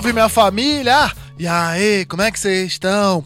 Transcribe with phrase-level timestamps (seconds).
[0.00, 1.12] Salve minha família!
[1.38, 3.22] E aí, como é que vocês estão?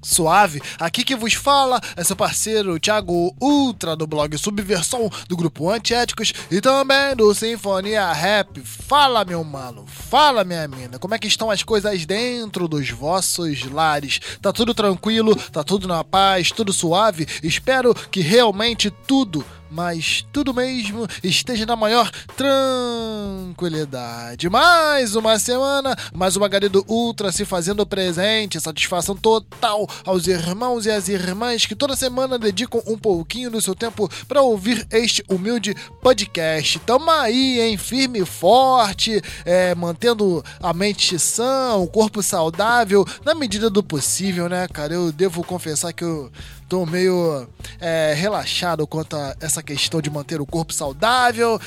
[0.00, 5.68] Suave, aqui que vos fala é seu parceiro Thiago Ultra do blog Subversão do grupo
[5.68, 8.60] Antiéticos e também do Sinfonia Rap.
[8.64, 13.64] Fala meu mano, fala minha mina, como é que estão as coisas dentro dos vossos
[13.64, 14.20] lares?
[14.40, 15.34] Tá tudo tranquilo?
[15.34, 16.52] Tá tudo na paz?
[16.52, 17.26] Tudo suave?
[17.42, 24.50] Espero que realmente tudo mas tudo mesmo esteja na maior tranquilidade.
[24.50, 28.60] Mais uma semana, mais uma HD do Ultra se fazendo presente.
[28.60, 33.74] Satisfação total aos irmãos e às irmãs que toda semana dedicam um pouquinho do seu
[33.74, 36.78] tempo para ouvir este humilde podcast.
[36.80, 37.78] Tamo aí, hein?
[37.78, 44.48] Firme e forte, é, mantendo a mente sã, o corpo saudável, na medida do possível,
[44.48, 44.94] né, cara?
[44.94, 46.30] Eu devo confessar que eu
[46.72, 47.46] tô meio
[47.78, 51.60] é, relaxado quanto a essa questão de manter o corpo saudável.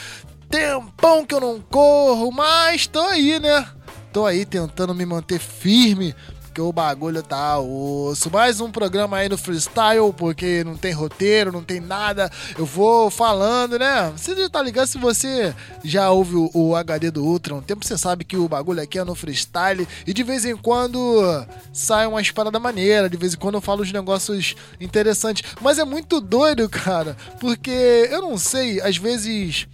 [0.49, 3.69] Tempão que eu não corro, mas tô aí, né?
[4.11, 6.15] Tô aí tentando me manter firme
[6.55, 8.31] porque o bagulho tá osso.
[8.31, 12.31] Mais um programa aí no freestyle, porque não tem roteiro, não tem nada.
[12.57, 14.09] Eu vou falando, né?
[14.15, 17.85] Você já tá ligado se você já ouve o, o HD do Ultra um tempo,
[17.85, 22.07] você sabe que o bagulho aqui é no freestyle e de vez em quando sai
[22.07, 25.43] umas paradas maneiras, de vez em quando eu falo uns negócios interessantes.
[25.59, 29.67] Mas é muito doido, cara, porque eu não sei, às vezes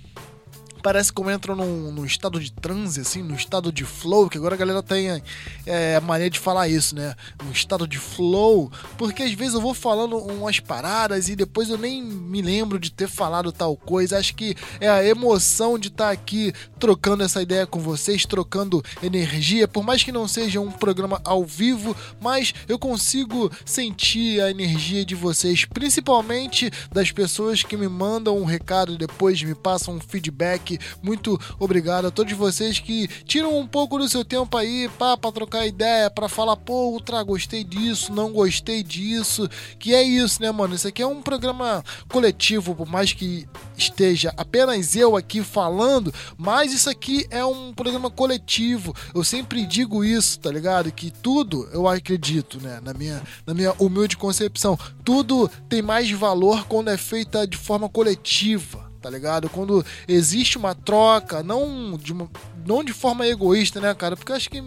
[0.81, 4.55] parece como entram num, num, estado de transe, assim, num estado de flow, que agora
[4.55, 5.21] a galera tem
[5.65, 7.15] é, a mania de falar isso, né?
[7.47, 11.77] Um estado de flow, porque às vezes eu vou falando umas paradas e depois eu
[11.77, 14.17] nem me lembro de ter falado tal coisa.
[14.17, 18.83] Acho que é a emoção de estar tá aqui trocando essa ideia com vocês, trocando
[19.03, 24.49] energia, por mais que não seja um programa ao vivo, mas eu consigo sentir a
[24.49, 29.99] energia de vocês, principalmente das pessoas que me mandam um recado depois, me passam um
[29.99, 30.70] feedback
[31.01, 35.65] muito obrigado a todos vocês que tiram um pouco do seu tempo aí para trocar
[35.65, 39.49] ideia, para falar, pô, Ultra, gostei disso, não gostei disso.
[39.79, 40.75] Que é isso, né, mano?
[40.75, 46.73] Isso aqui é um programa coletivo, por mais que esteja apenas eu aqui falando, mas
[46.73, 48.95] isso aqui é um programa coletivo.
[49.13, 50.91] Eu sempre digo isso, tá ligado?
[50.91, 56.65] Que tudo, eu acredito, né, na minha, na minha humilde concepção, tudo tem mais valor
[56.67, 59.49] quando é feita de forma coletiva tá ligado?
[59.49, 62.29] Quando existe uma troca, não de, uma,
[62.65, 64.15] não de forma egoísta, né, cara?
[64.15, 64.63] Porque eu acho que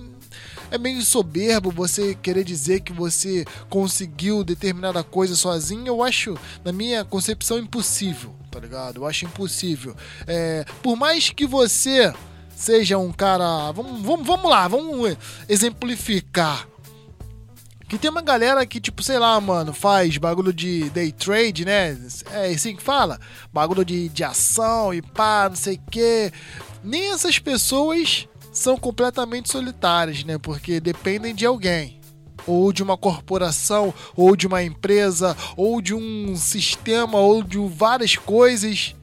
[0.70, 5.86] é meio soberbo você querer dizer que você conseguiu determinada coisa sozinho.
[5.86, 8.96] Eu acho, na minha concepção, impossível, tá ligado?
[8.96, 9.94] Eu acho impossível.
[10.26, 12.12] É, por mais que você
[12.56, 13.72] seja um cara.
[13.72, 15.16] Vamos, vamos, vamos lá, vamos
[15.48, 16.66] exemplificar
[17.88, 21.98] que tem uma galera que, tipo, sei lá, mano, faz bagulho de day trade, né?
[22.32, 23.20] É assim que fala?
[23.52, 26.32] Bagulho de, de ação e pá, não sei o quê.
[26.82, 30.38] Nem essas pessoas são completamente solitárias, né?
[30.38, 32.00] Porque dependem de alguém.
[32.46, 38.16] Ou de uma corporação, ou de uma empresa, ou de um sistema, ou de várias
[38.16, 38.94] coisas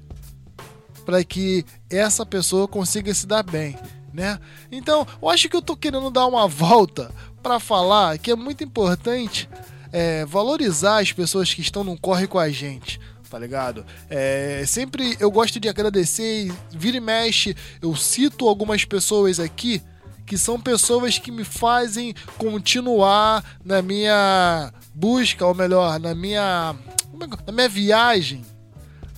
[1.06, 3.76] para que essa pessoa consiga se dar bem,
[4.14, 4.40] né?
[4.72, 8.64] Então, eu acho que eu tô querendo dar uma volta para falar que é muito
[8.64, 9.50] importante
[9.92, 13.86] é, valorizar as pessoas que estão no corre com a gente tá ligado?
[14.10, 19.82] É, sempre eu gosto de agradecer, vira e mexe, eu cito algumas pessoas aqui
[20.26, 26.76] que são pessoas que me fazem continuar na minha busca, ou melhor, na minha,
[27.22, 28.46] é na minha viagem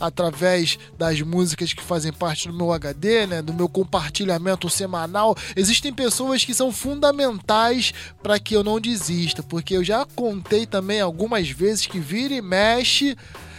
[0.06, 5.34] através das músicas que fazem parte do meu HD, né, do meu compartilhamento semanal.
[5.56, 11.00] Existem pessoas que são fundamentais para que eu não desista, porque eu já contei também
[11.00, 13.16] algumas vezes que vira e mexe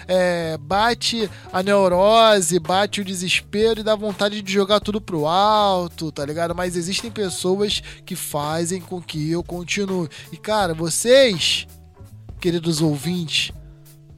[0.07, 6.13] é, bate a neurose, bate o desespero e dá vontade de jogar tudo pro alto,
[6.13, 6.55] tá ligado?
[6.55, 10.11] Mas existem pessoas que fazem com que eu continue.
[10.31, 11.67] E cara, vocês,
[12.39, 13.51] queridos ouvintes,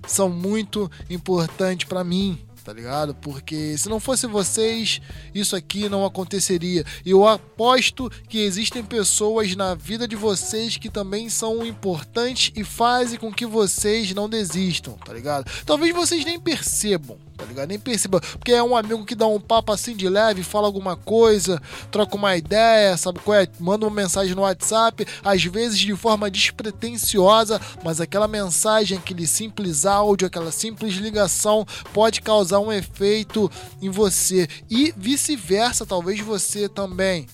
[0.07, 3.15] são muito importantes para mim, tá ligado?
[3.15, 5.01] Porque se não fosse vocês,
[5.33, 6.85] isso aqui não aconteceria.
[7.05, 12.65] E eu aposto que existem pessoas na vida de vocês que também são importantes e
[12.65, 15.49] fazem com que vocês não desistam, tá ligado?
[15.65, 17.69] Talvez vocês nem percebam, tá ligado?
[17.69, 20.97] Nem perceba, porque é um amigo que dá um papo assim de leve, fala alguma
[20.97, 21.61] coisa,
[21.91, 23.47] troca uma ideia, sabe qual é?
[23.61, 29.85] Manda uma mensagem no WhatsApp, às vezes de forma despretensiosa, mas aquela mensagem, aquele simples
[29.85, 33.51] áudio, aquela simples ligação pode causar um efeito
[33.81, 37.27] em você e vice-versa, talvez você também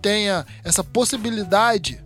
[0.00, 2.02] tenha essa possibilidade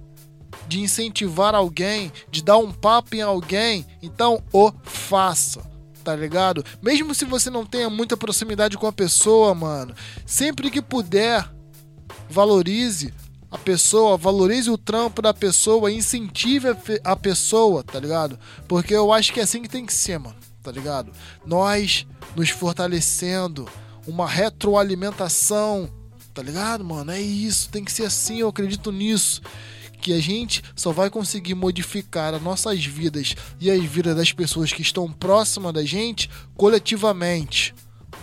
[0.69, 5.76] de incentivar alguém, de dar um papo em alguém, então o faça
[6.07, 6.65] tá ligado?
[6.81, 9.93] Mesmo se você não tenha muita proximidade com a pessoa, mano,
[10.25, 11.51] sempre que puder,
[12.31, 13.13] valorize
[13.51, 16.69] a pessoa, valorize o trampo da pessoa, incentive
[17.03, 18.39] a pessoa, tá ligado?
[18.69, 21.11] Porque eu acho que é assim que tem que ser, mano, tá ligado?
[21.45, 22.07] Nós
[22.37, 23.69] nos fortalecendo,
[24.07, 25.91] uma retroalimentação,
[26.33, 27.11] tá ligado, mano?
[27.11, 29.43] É isso, tem que ser assim, eu acredito nisso.
[30.01, 34.73] Que a gente só vai conseguir modificar as nossas vidas e as vidas das pessoas
[34.73, 37.75] que estão próximas da gente coletivamente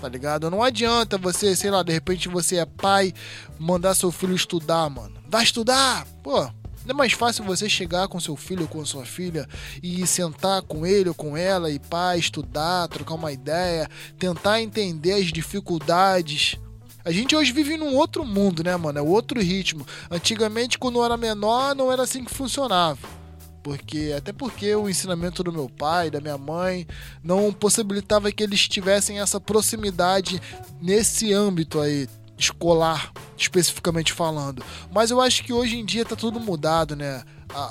[0.02, 0.52] tá ligado?
[0.52, 3.14] Não adianta você, sei lá, de repente você é pai,
[3.58, 5.14] mandar seu filho estudar, mano.
[5.30, 6.06] Vai estudar!
[6.22, 6.42] Pô,
[6.86, 9.48] não é mais fácil você chegar com seu filho ou com sua filha
[9.82, 15.14] e sentar com ele ou com ela e pai, estudar, trocar uma ideia, tentar entender
[15.14, 16.58] as dificuldades.
[17.06, 19.00] A gente hoje vive num outro mundo, né, mano?
[19.00, 19.86] É outro ritmo.
[20.10, 23.24] Antigamente, quando eu era menor, não era assim que funcionava
[23.64, 26.86] porque até porque o ensinamento do meu pai, da minha mãe,
[27.24, 30.42] não possibilitava que eles tivessem essa proximidade
[30.82, 34.64] nesse âmbito aí escolar, especificamente falando.
[34.92, 37.24] Mas eu acho que hoje em dia tá tudo mudado, né?
[37.50, 37.64] A,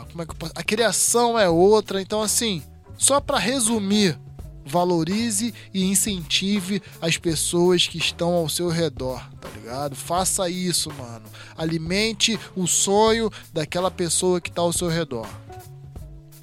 [0.00, 0.52] a como é que eu posso...
[0.54, 2.62] a criação é outra, então assim,
[2.98, 4.18] só para resumir,
[4.66, 9.94] valorize e incentive as pessoas que estão ao seu redor, tá ligado?
[9.94, 11.24] Faça isso, mano.
[11.56, 15.28] Alimente o sonho daquela pessoa que está ao seu redor.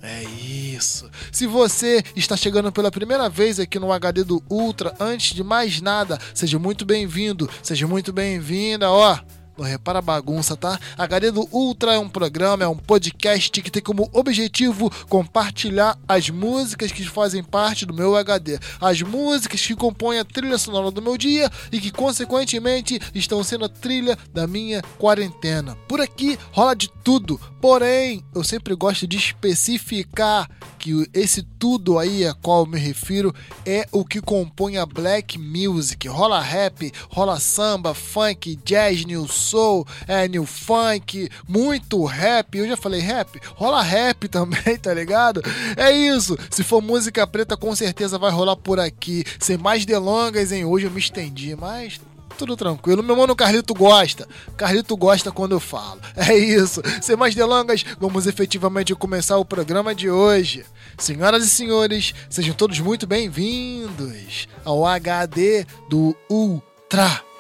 [0.02, 1.10] É isso.
[1.32, 5.80] Se você está chegando pela primeira vez aqui no HD do Ultra, antes de mais
[5.80, 9.18] nada, seja muito bem-vindo, seja muito bem-vinda, ó.
[9.58, 10.80] Não repara a bagunça, tá?
[10.98, 16.30] HD do Ultra é um programa, é um podcast que tem como objetivo compartilhar as
[16.30, 18.60] músicas que fazem parte do meu HD.
[18.82, 23.66] As músicas que compõem a trilha sonora do meu dia e que, consequentemente, estão sendo
[23.66, 25.76] a trilha da minha quarentena.
[25.88, 30.50] Por aqui rola de tudo, porém, eu sempre gosto de especificar
[30.84, 33.34] que esse tudo aí a qual eu me refiro
[33.66, 36.10] é o que compõe a black music.
[36.10, 42.58] Rola rap, rola samba, funk, jazz, new soul, é, new funk, muito rap.
[42.58, 43.40] Eu já falei rap?
[43.56, 45.42] Rola rap também, tá ligado?
[45.78, 46.38] É isso.
[46.52, 49.24] Se for música preta, com certeza vai rolar por aqui.
[49.40, 50.66] Sem mais delongas, hein?
[50.66, 52.02] Hoje eu me estendi, mas
[52.38, 53.04] tudo tranquilo.
[53.04, 54.28] Meu mano Carlito gosta.
[54.58, 56.02] Carlito gosta quando eu falo.
[56.16, 56.82] É isso.
[57.02, 60.66] Sem mais delongas, vamos efetivamente começar o programa de hoje.
[60.98, 67.33] Senhoras e senhores, sejam todos muito bem-vindos ao HD do Ultra.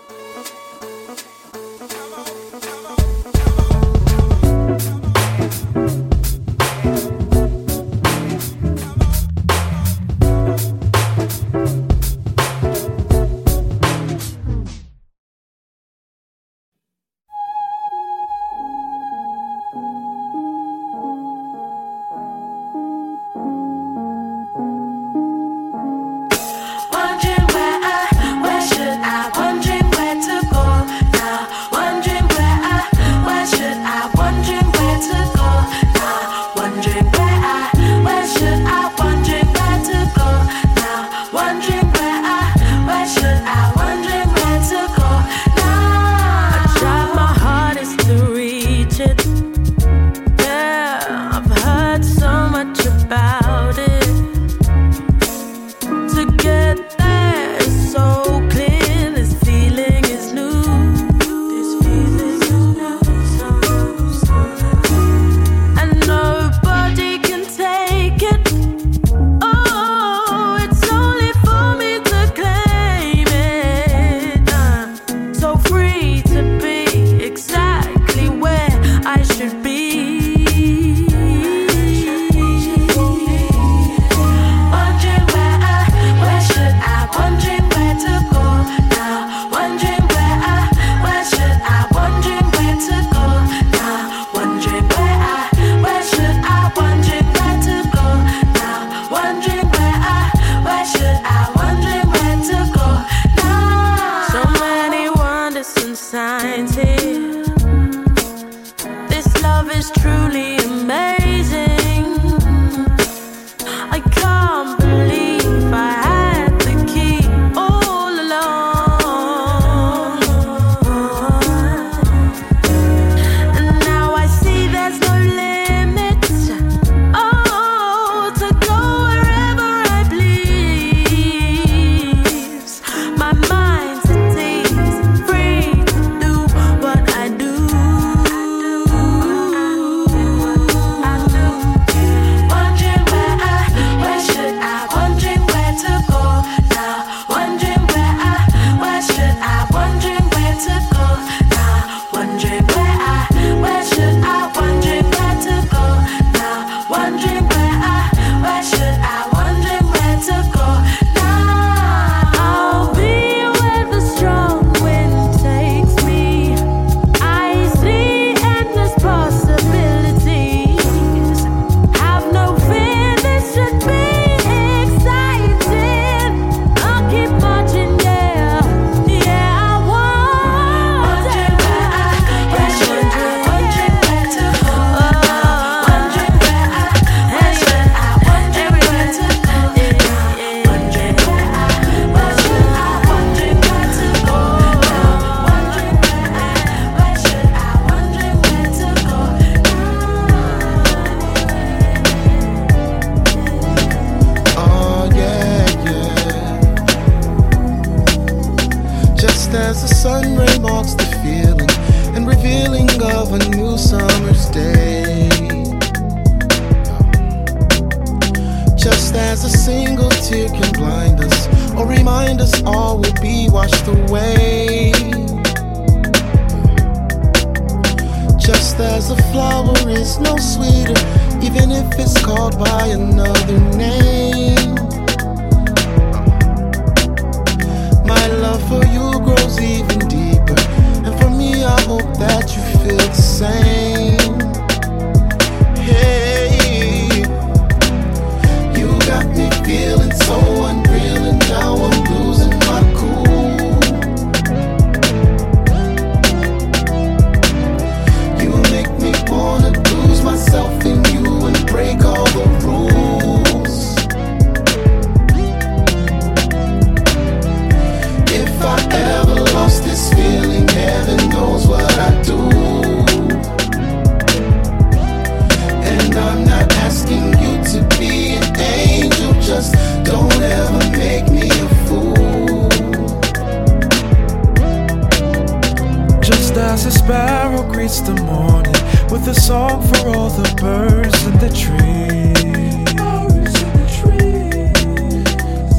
[287.83, 288.71] greets the morning
[289.11, 292.33] with a song for all the birds in the trees.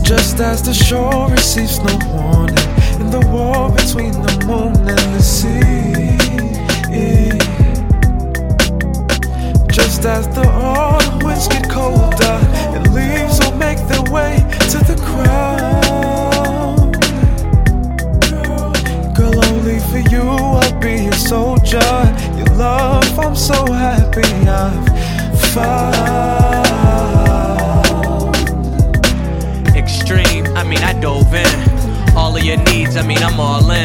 [0.02, 2.58] Just as the shore receives no warning
[3.00, 6.18] in the war between the moon and the sea.
[9.68, 12.38] Just as the autumn winds get colder
[12.75, 14.37] and leaves will make their way
[14.73, 16.96] to the ground.
[19.16, 20.63] Girl, only for you
[21.28, 21.81] soldier.
[22.37, 24.88] Your love, I'm so happy I've
[25.52, 26.64] found.
[29.75, 32.16] Extreme, I mean, I dove in.
[32.16, 33.85] All of your needs, I mean, I'm all in.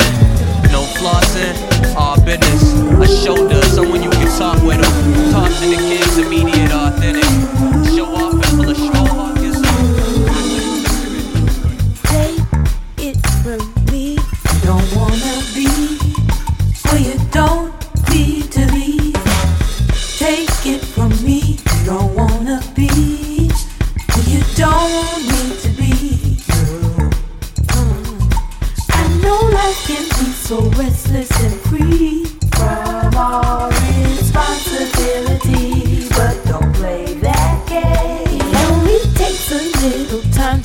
[0.71, 1.55] No flossing,
[1.95, 2.73] all business.
[2.99, 4.81] A shoulder, someone you can talk with.
[5.31, 7.23] Talk to the kids, immediate, authentic.
[7.95, 9.08] Show off and full of show.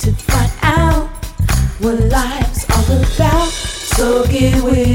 [0.04, 1.08] to find out
[1.80, 3.48] what life's all about.
[3.48, 4.93] So get with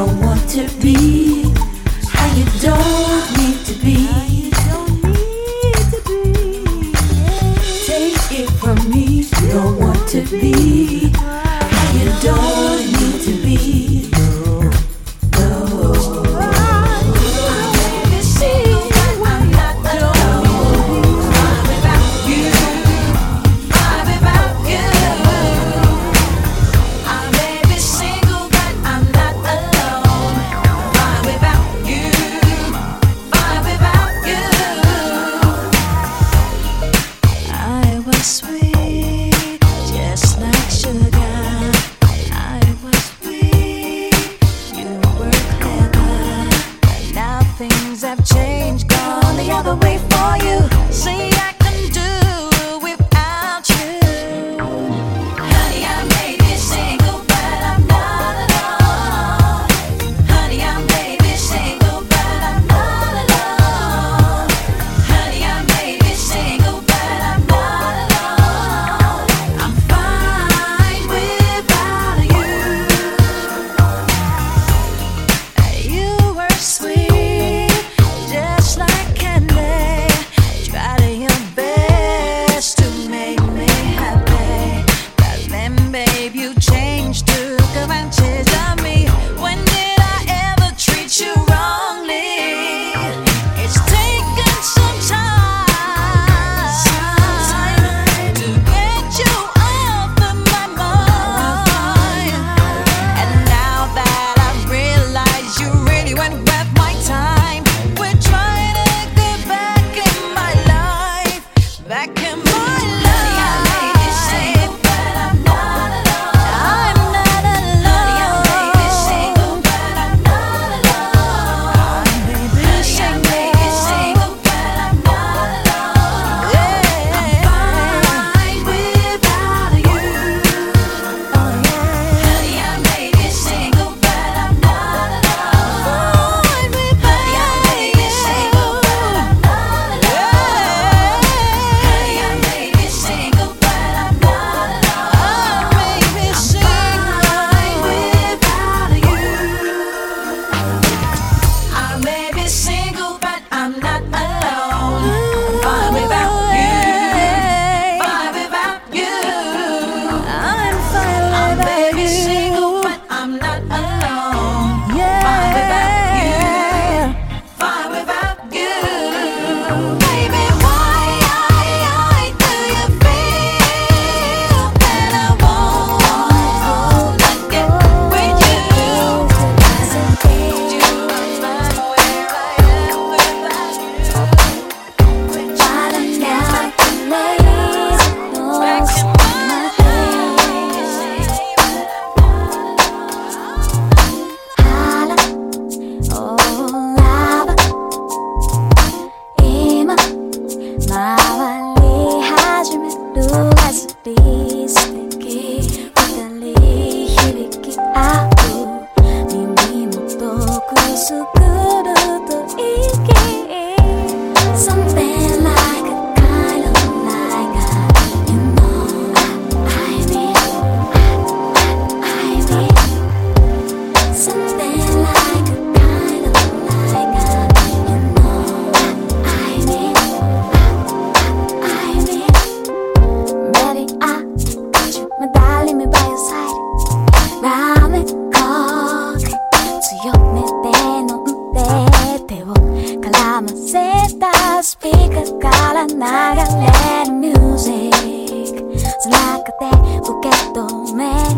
[0.00, 1.39] don't want to be.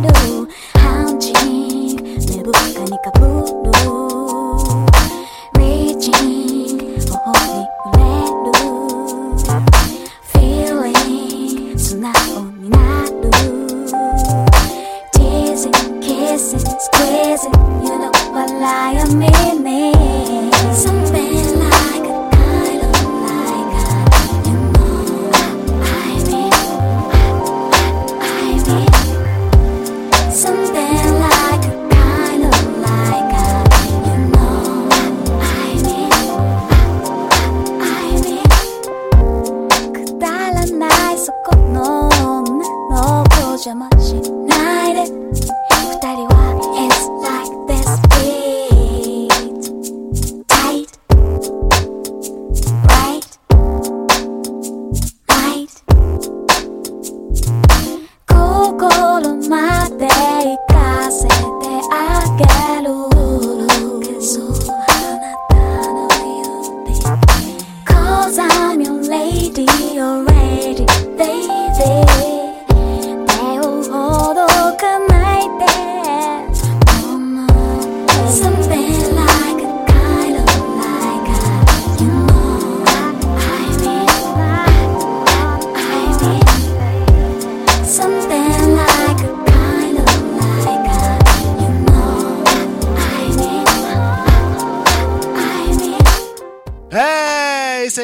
[0.03, 1.33] 대로 한직
[2.27, 3.62] 내부 가니까 부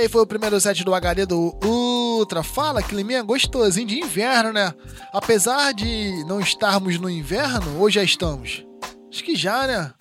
[0.08, 2.42] foi o primeiro set do HD do Ultra.
[2.42, 4.74] Fala, climinha gostosinho de inverno, né?
[5.12, 8.64] Apesar de não estarmos no inverno, ou já estamos?
[9.10, 9.92] Acho que já, né?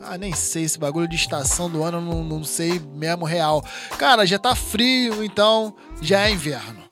[0.00, 3.62] Ah, nem sei, esse bagulho de estação do ano, não, não sei mesmo real.
[3.98, 6.87] Cara, já tá frio, então já é inverno.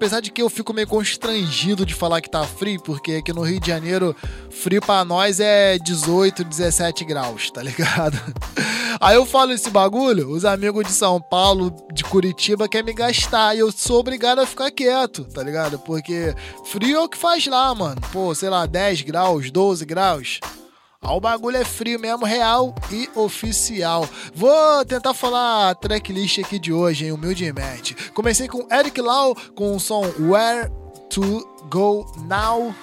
[0.00, 3.42] Apesar de que eu fico meio constrangido de falar que tá frio, porque aqui no
[3.42, 4.16] Rio de Janeiro,
[4.48, 8.18] frio pra nós é 18, 17 graus, tá ligado?
[8.98, 13.54] Aí eu falo esse bagulho, os amigos de São Paulo, de Curitiba, querem me gastar.
[13.54, 15.78] E eu sou obrigado a ficar quieto, tá ligado?
[15.80, 16.34] Porque
[16.64, 18.00] frio é o que faz lá, mano.
[18.10, 20.40] Pô, sei lá, 10 graus, 12 graus.
[21.02, 24.06] Ah, o bagulho é frio mesmo, real e oficial.
[24.34, 27.94] Vou tentar falar a tracklist aqui de hoje, hein, humildemente.
[28.12, 30.70] Comecei com Eric Lau com o som Where
[31.08, 32.74] to Go Now.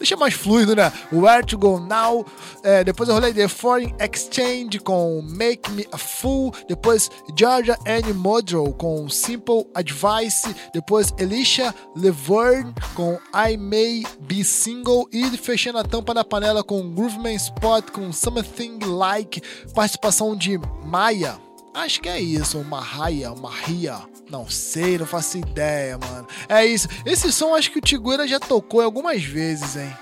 [0.00, 0.90] Deixa mais fluido, né?
[1.12, 2.24] Where to Go Now.
[2.62, 6.54] É, depois eu rolei The Foreign Exchange com Make Me a Fool.
[6.66, 10.56] Depois Georgia Anne Modrow com Simple Advice.
[10.72, 15.06] Depois Elisha Leverne com I May Be Single.
[15.12, 19.42] E fechando a tampa da panela com Grooveman Spot com Something Like.
[19.74, 21.38] Participação de Maia.
[21.74, 24.00] Acho que é isso, uma raia, uma ria.
[24.30, 26.26] Não sei, não faço ideia, mano.
[26.48, 26.86] É isso.
[27.04, 29.92] Esse som acho que o Tigueira já tocou algumas vezes, hein?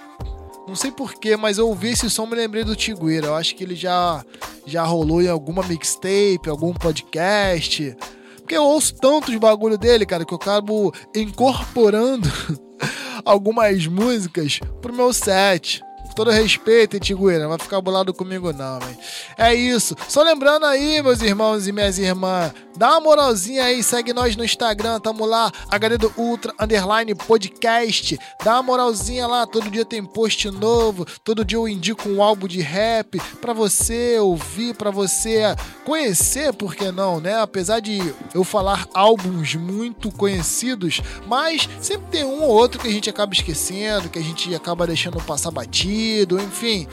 [0.69, 3.29] Não sei porquê, mas eu ouvi esse som e me lembrei do Tigueira.
[3.29, 4.23] Eu acho que ele já,
[4.67, 7.97] já rolou em alguma mixtape, algum podcast.
[8.37, 12.29] Porque eu ouço tantos bagulho dele, cara, que eu acabo incorporando
[13.25, 15.83] algumas músicas pro meu set.
[16.19, 18.93] Todo respeito, hein, Tigueira, não vai ficar bolado comigo não, man.
[19.37, 19.95] É isso.
[20.09, 24.45] Só lembrando aí, meus irmãos e minhas irmãs, dá uma moralzinha aí, segue nós no
[24.45, 28.19] Instagram, tamo lá, HD do Ultra Underline Podcast.
[28.45, 32.49] Dá uma moralzinha lá, todo dia tem post novo, todo dia eu indico um álbum
[32.49, 35.55] de rap pra você ouvir, pra você
[35.85, 37.41] conhecer, por que não, né?
[37.41, 42.93] Apesar de eu falar álbuns muito conhecidos, mas sempre tem um ou outro que a
[42.93, 46.08] gente acaba esquecendo, que a gente acaba deixando passar batido,
[46.41, 46.87] enfim.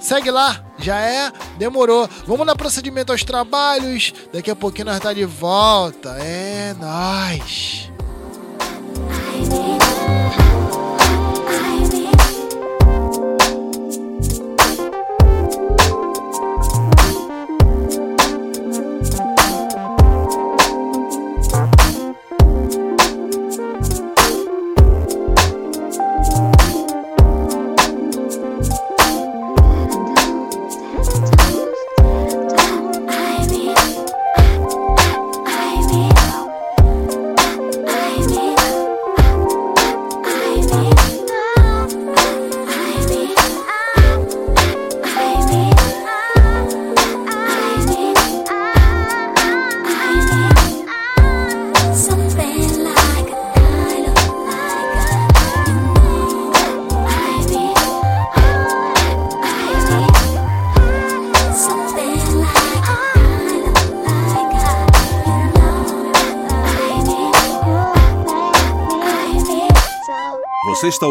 [0.00, 2.08] Segue lá, já é, demorou.
[2.26, 4.14] Vamos dar procedimento aos trabalhos.
[4.32, 6.16] Daqui a pouquinho nós tá de volta.
[6.18, 7.90] É nóis.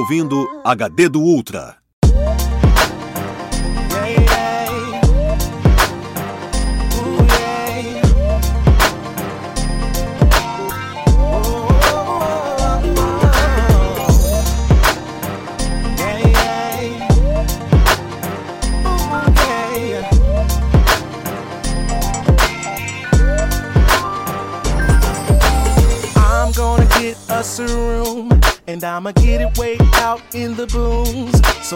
[0.09, 1.77] Ouvindo HD do Ultra.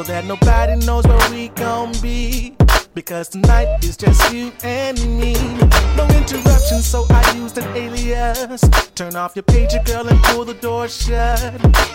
[0.04, 2.56] So that nobody knows where we gon' be.
[2.94, 5.34] Because tonight is just you and me.
[5.96, 8.62] No interruptions, so I used an alias.
[8.96, 11.40] Turn off your pager, girl, and pull the door shut.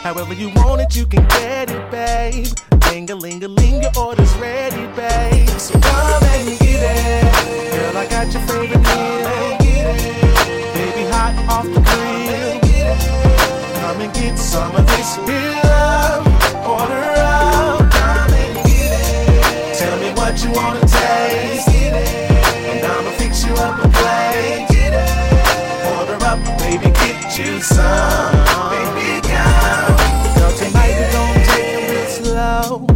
[0.03, 2.47] However you want it, you can get it, babe.
[2.91, 5.49] Ling a ling a ling, your order's ready, babe.
[5.51, 7.73] So come and get it.
[7.73, 9.59] Girl, I got your favorite meal.
[10.75, 12.61] Baby, hot off the grill.
[13.81, 16.27] Come and get some of this here love.
[16.67, 17.88] Order up.
[20.45, 21.69] You wanna taste.
[21.69, 21.93] It?
[21.93, 24.69] And I'ma fix you up a plate.
[25.97, 28.33] Order up, baby, get you some.
[28.71, 29.21] Baby.
[29.29, 32.87] Girl, tonight we gon' take it slow.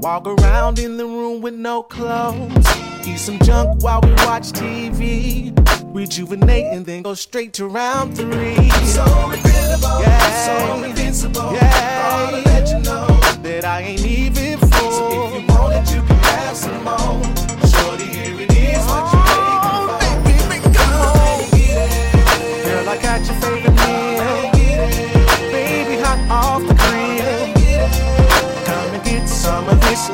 [0.00, 2.66] Walk around in the room with no clothes.
[3.06, 5.52] Eat some junk while we watch TV.
[5.94, 8.70] Rejuvenate and then go straight to round three.
[8.84, 10.46] So incredible, yeah.
[10.46, 11.52] so invincible.
[11.52, 13.06] Yeah, Gonna let you know
[13.42, 14.70] that I ain't even fool.
[14.92, 16.11] So if you want it, you can
[16.52, 17.22] have some more.
[17.66, 18.84] Shorty, here it is.
[18.86, 19.88] What you waiting for?
[20.76, 21.38] Come on.
[22.64, 24.52] Girl, I got your favorite meal.
[25.50, 27.44] Baby, hot off the grill.
[28.66, 30.10] Come and get some of this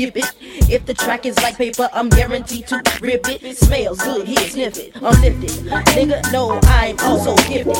[0.00, 0.70] skip it.
[0.70, 3.56] If the track is like paper, I'm guaranteed to rip it.
[3.56, 4.96] Smells good, here, sniff it.
[4.96, 5.50] I'm lifted.
[5.94, 7.76] Nigga, no, I'm also gifted.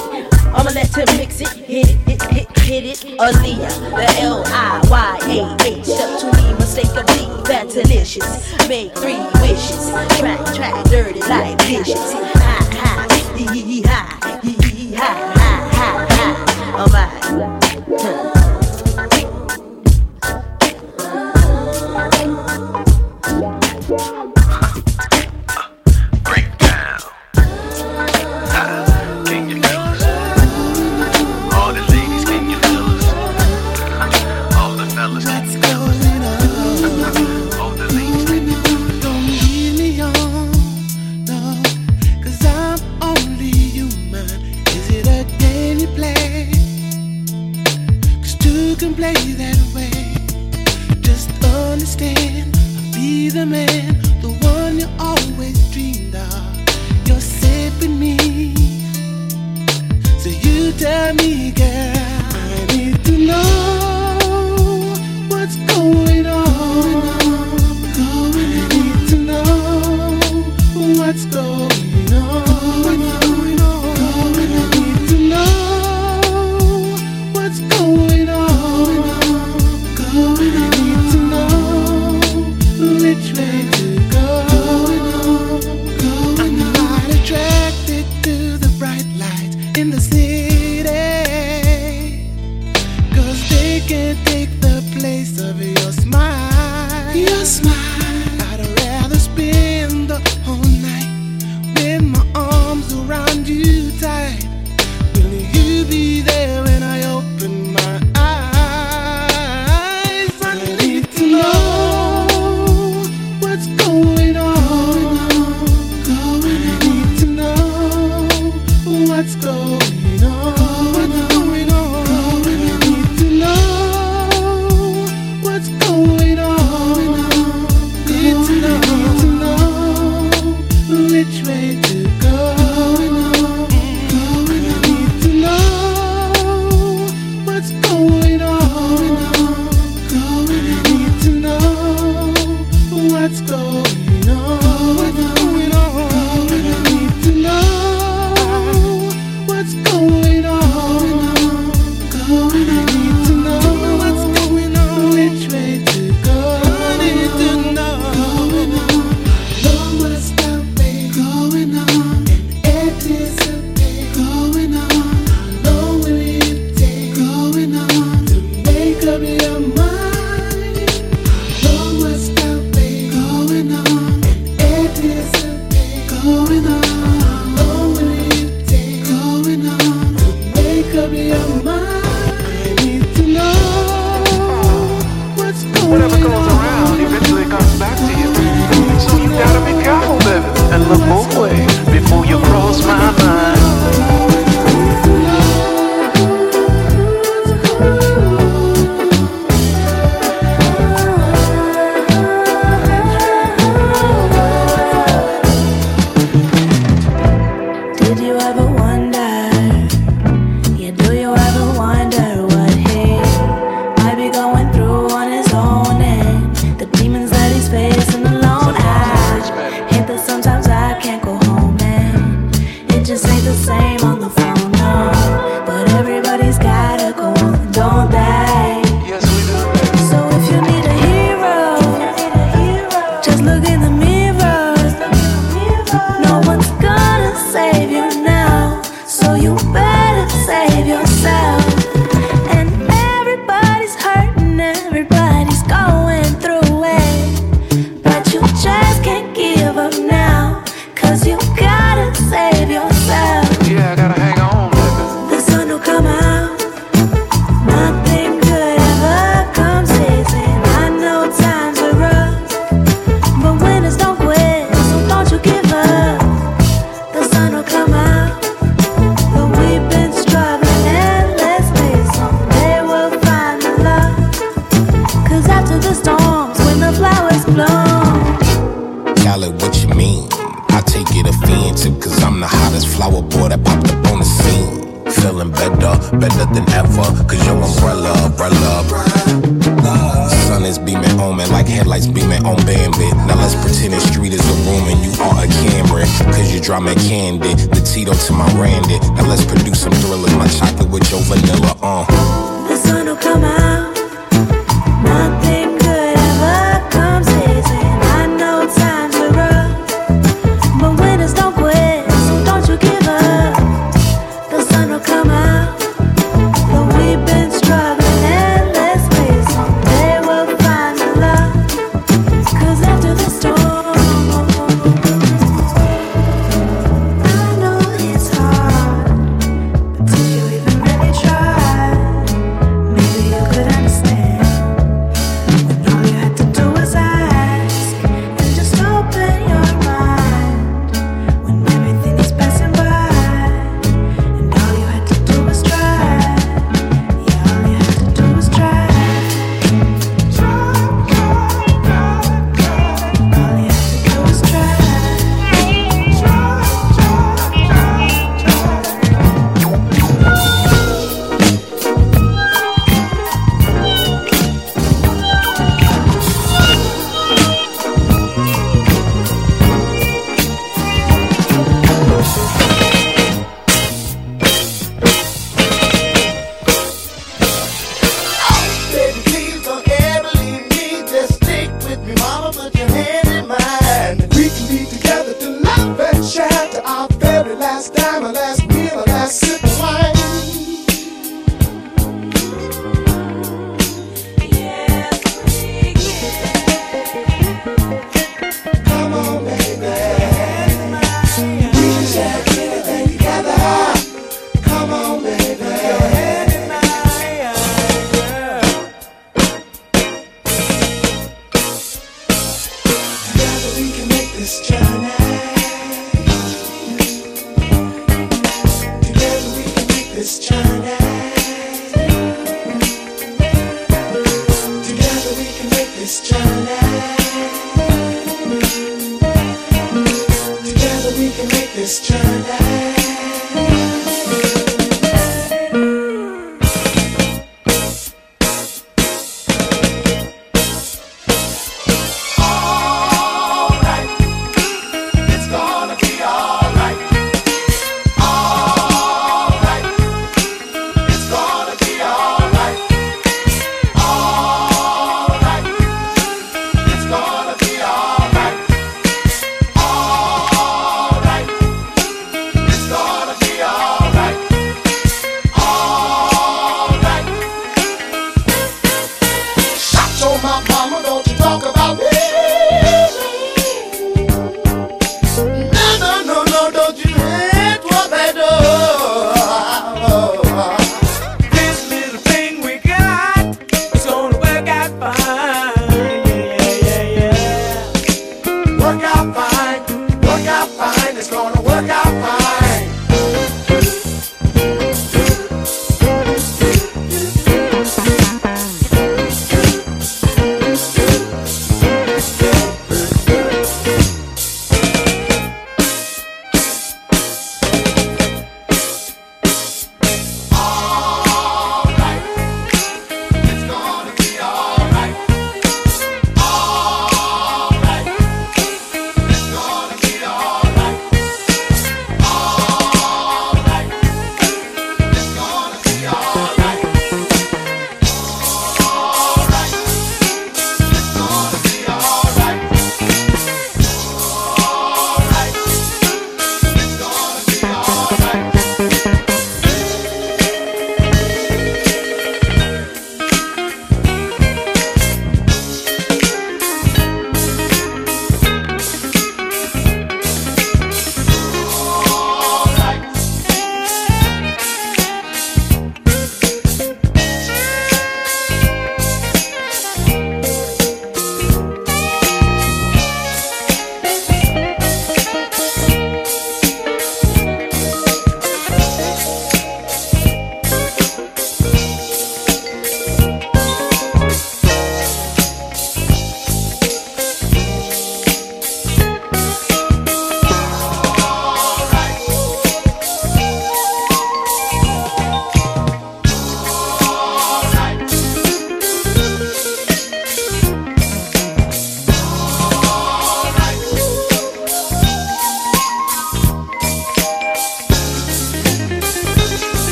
[0.52, 3.18] I'ma let him mix it, hit it, hit, it, hit it.
[3.18, 5.84] Aaliyah, the L-I-Y-A-H.
[5.84, 8.68] Step to me, mistakenly, that's delicious.
[8.68, 9.90] Make three wishes.
[10.18, 12.12] Track, track, dirty like dishes.
[12.12, 16.80] High, high, hee hee high, hee hee high, high, high, high.
[18.10, 18.29] Alright.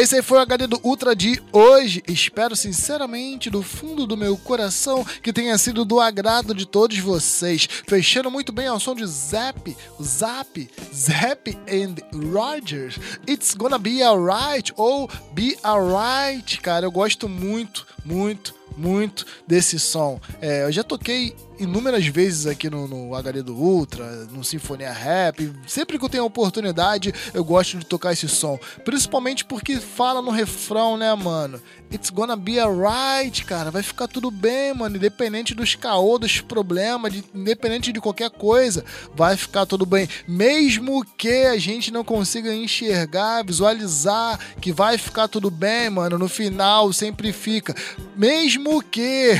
[0.00, 2.02] Esse aí foi o HD do Ultra de hoje.
[2.08, 7.68] Espero sinceramente, do fundo do meu coração, que tenha sido do agrado de todos vocês.
[7.86, 11.96] Fechando muito bem ao som de Zap, Zap, Zap and
[12.32, 12.98] Rogers.
[13.28, 16.86] It's gonna be alright ou Be Alright, cara.
[16.86, 20.20] Eu gosto muito, muito, muito desse som.
[20.40, 25.52] É, eu já toquei inúmeras vezes aqui no, no HD do Ultra, no Sinfonia Rap.
[25.66, 28.58] Sempre que eu tenho oportunidade, eu gosto de tocar esse som.
[28.82, 31.60] Principalmente porque fala no refrão, né, mano?
[31.92, 33.70] It's gonna be alright, cara.
[33.70, 34.96] Vai ficar tudo bem, mano.
[34.96, 38.82] Independente dos caô, dos problemas, de- independente de qualquer coisa,
[39.14, 40.08] vai ficar tudo bem.
[40.26, 46.16] Mesmo que a gente não consiga enxergar, visualizar que vai ficar tudo bem, mano.
[46.16, 47.74] No final sempre fica.
[48.16, 49.32] Mesmo que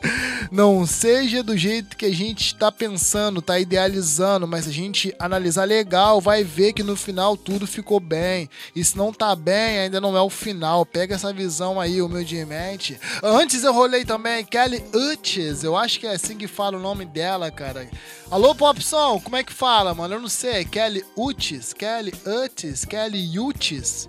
[0.50, 5.64] não seja do jeito que a gente está pensando, tá idealizando, mas a gente analisar
[5.64, 8.48] legal, vai ver que no final tudo ficou bem.
[8.74, 10.86] E se não tá bem, ainda não é o final.
[10.86, 12.98] Pega essa visão aí, humildemente.
[13.22, 17.04] Antes eu rolei também Kelly Uchis, eu acho que é assim que fala o nome
[17.04, 17.88] dela, cara.
[18.30, 20.14] Alô, Popson, como é que fala, mano?
[20.14, 20.64] Eu não sei.
[20.64, 24.08] Kelly Uchis, Kelly Uchis, Kelly Uchis,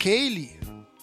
[0.00, 0.61] Kaylee.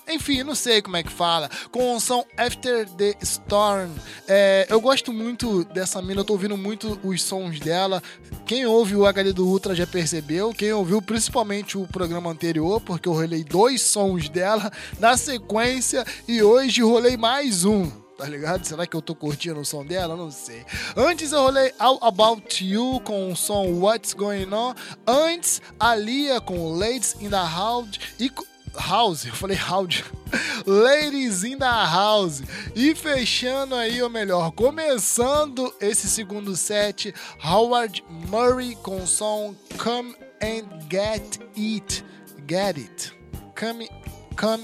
[0.09, 1.49] Enfim, não sei como é que fala.
[1.71, 3.91] Com o som After the Storm.
[4.27, 8.01] É, eu gosto muito dessa mina, eu tô ouvindo muito os sons dela.
[8.45, 10.51] Quem ouve o HD do Ultra já percebeu.
[10.51, 16.41] Quem ouviu principalmente o programa anterior, porque eu rolei dois sons dela na sequência e
[16.41, 17.89] hoje rolei mais um.
[18.19, 18.65] Tá ligado?
[18.65, 20.13] Será que eu tô curtindo o som dela?
[20.17, 20.65] Não sei.
[20.93, 24.73] Antes eu rolei All About You com o som What's Going On.
[25.07, 27.97] Antes, a Lia com Ladies in the House.
[28.19, 28.29] E
[28.77, 30.03] House, eu falei House.
[30.65, 32.41] Ladies in the House.
[32.75, 37.13] E fechando aí, ou melhor, começando esse segundo set,
[37.43, 42.03] Howard Murray com o som Come and Get It.
[42.47, 43.13] Get It.
[43.59, 43.89] Come,
[44.35, 44.63] come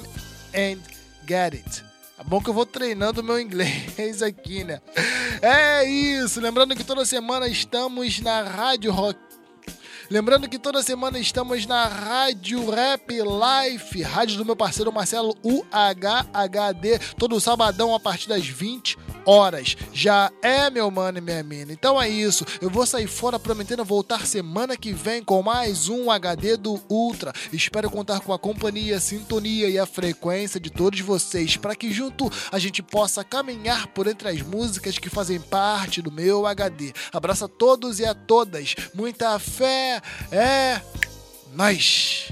[0.54, 0.80] and
[1.28, 1.84] Get It.
[2.18, 4.82] É bom que eu vou treinando meu inglês aqui, né?
[5.42, 6.40] É isso.
[6.40, 9.20] Lembrando que toda semana estamos na Rádio Rock.
[10.10, 17.00] Lembrando que toda semana estamos na Rádio Rap Life, rádio do meu parceiro Marcelo UHHD,
[17.18, 19.76] todo sabadão a partir das 20 horas.
[19.92, 21.74] Já é, meu mano e minha mina.
[21.74, 22.46] Então é isso.
[22.62, 27.34] Eu vou sair fora prometendo voltar semana que vem com mais um HD do Ultra.
[27.52, 31.92] Espero contar com a companhia, a sintonia e a frequência de todos vocês para que
[31.92, 36.94] junto a gente possa caminhar por entre as músicas que fazem parte do meu HD.
[37.12, 38.76] Abraço a todos e a todas.
[38.94, 39.95] Muita fé.
[40.32, 40.80] É
[41.54, 42.32] nós.